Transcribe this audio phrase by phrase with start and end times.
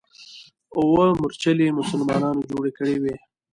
[0.77, 3.15] اوه مورچلې مسلمانانو جوړې کړې وې.